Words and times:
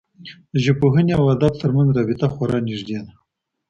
د 0.53 0.55
ژبپوهنې 0.65 1.11
او 1.19 1.23
ادب 1.35 1.53
ترمنځ 1.61 1.87
رابطه 1.97 2.27
خورا 2.33 2.57
نږدې 2.69 2.99
ده. 3.05 3.11